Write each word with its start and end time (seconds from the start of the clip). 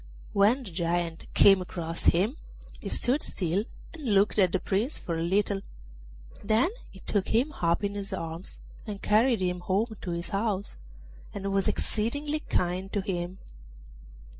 When 0.33 0.63
the 0.63 0.71
Giant 0.71 1.27
came 1.35 1.61
across 1.61 2.05
him, 2.05 2.37
he 2.79 2.89
stood 2.89 3.21
still 3.21 3.65
and 3.93 4.15
looked 4.15 4.39
at 4.39 4.51
the 4.51 4.59
Prince 4.59 4.97
for 4.97 5.15
a 5.15 5.21
little; 5.21 5.61
then 6.43 6.71
he 6.89 7.01
took 7.01 7.27
him 7.27 7.51
up 7.61 7.83
in 7.83 7.93
his 7.93 8.11
arms 8.11 8.57
and 8.87 8.99
carried 8.99 9.41
him 9.41 9.59
home 9.59 9.95
to 10.01 10.09
his 10.09 10.29
house, 10.29 10.79
and 11.35 11.53
was 11.53 11.67
exceedingly 11.67 12.39
kind 12.39 12.91
to 12.93 13.01
him. 13.01 13.37